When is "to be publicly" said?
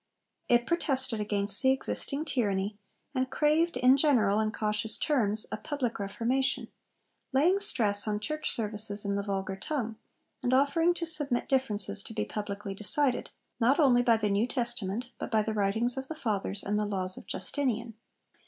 12.01-12.73